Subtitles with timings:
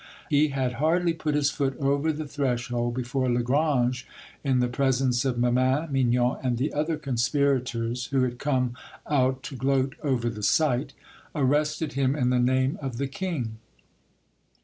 [0.31, 4.07] He had hardly put his foot over the threshold before Lagrange,
[4.43, 8.73] in the presence of Memin, Mignon, and the other conspirators, who had come
[9.05, 10.93] out to gloat over the sight,
[11.35, 13.57] arrested him in the name of the king.